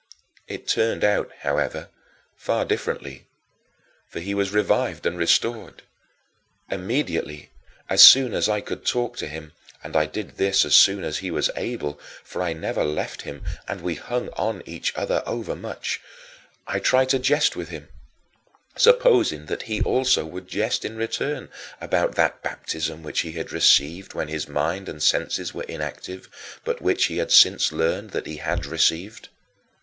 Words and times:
It 0.47 0.67
turned 0.67 1.03
out, 1.03 1.31
however, 1.41 1.89
far 2.35 2.65
differently, 2.65 3.27
for 4.09 4.19
he 4.19 4.33
was 4.33 4.49
revived 4.51 5.05
and 5.05 5.15
restored. 5.15 5.83
Immediately, 6.71 7.51
as 7.87 8.03
soon 8.03 8.33
as 8.33 8.49
I 8.49 8.61
could 8.61 8.83
talk 8.83 9.15
to 9.17 9.27
him 9.27 9.51
and 9.83 9.95
I 9.95 10.07
did 10.07 10.37
this 10.37 10.65
as 10.65 10.73
soon 10.73 11.03
as 11.03 11.19
he 11.19 11.29
was 11.29 11.51
able, 11.55 11.99
for 12.23 12.41
I 12.41 12.51
never 12.51 12.83
left 12.83 13.21
him 13.21 13.43
and 13.67 13.81
we 13.81 13.93
hung 13.93 14.29
on 14.29 14.63
each 14.65 14.91
other 14.95 15.21
overmuch 15.27 16.01
I 16.65 16.79
tried 16.79 17.09
to 17.09 17.19
jest 17.19 17.55
with 17.55 17.69
him, 17.69 17.87
supposing 18.75 19.45
that 19.45 19.61
he 19.61 19.83
also 19.83 20.25
would 20.25 20.47
jest 20.47 20.83
in 20.83 20.97
return 20.97 21.47
about 21.79 22.15
that 22.15 22.41
baptism 22.41 23.03
which 23.03 23.19
he 23.19 23.33
had 23.33 23.51
received 23.51 24.15
when 24.15 24.29
his 24.29 24.47
mind 24.47 24.89
and 24.89 25.03
senses 25.03 25.53
were 25.53 25.61
inactive, 25.69 26.59
but 26.65 26.81
which 26.81 27.05
he 27.05 27.17
had 27.17 27.31
since 27.31 27.71
learned 27.71 28.09
that 28.09 28.25
he 28.25 28.37
had 28.37 28.65
received. 28.65 29.29